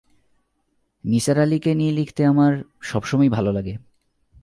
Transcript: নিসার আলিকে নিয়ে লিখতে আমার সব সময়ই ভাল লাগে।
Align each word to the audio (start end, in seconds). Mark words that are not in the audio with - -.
নিসার 1.03 1.37
আলিকে 1.39 1.75
নিয়ে 1.75 1.91
লিখতে 1.91 2.25
আমার 2.25 2.53
সব 2.81 3.03
সময়ই 3.03 3.29
ভাল 3.29 3.45
লাগে। 3.49 3.77